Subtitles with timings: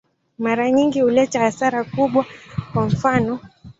[0.39, 2.25] Mara nyingi huleta hasara kubwa,
[2.73, 3.39] kwa mfano.